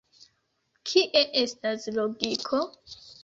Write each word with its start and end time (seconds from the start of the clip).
Kie 0.91 1.21
estas 1.43 1.85
logiko? 1.99 2.63